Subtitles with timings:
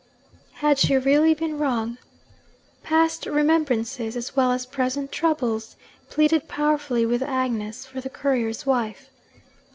[0.53, 1.99] Had she really been wrong?
[2.81, 5.75] Past remembrances, as well as present troubles,
[6.09, 9.11] pleaded powerfully with Agnes for the courier's wife.